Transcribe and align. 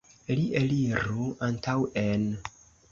Li 0.37 0.45
eliru 0.61 1.29
antaŭen! 1.51 2.29